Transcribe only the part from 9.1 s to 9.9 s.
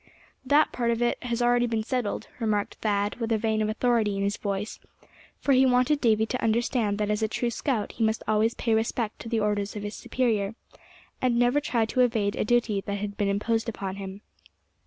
to the orders of